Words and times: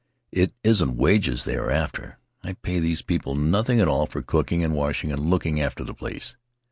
It 0.31 0.55
isn't 0.63 0.97
wages 0.97 1.43
they 1.43 1.55
are 1.57 1.69
after; 1.69 2.17
I 2.43 2.53
pay 2.53 2.79
these 2.79 3.03
people 3.03 3.35
nothing 3.35 3.79
at 3.79 3.87
all 3.87 4.07
for 4.07 4.23
cooking 4.23 4.63
and 4.63 4.73
washing 4.73 5.11
and 5.11 5.29
looking 5.29 5.61
after 5.61 5.83
the 5.83 5.93
place. 5.93 6.35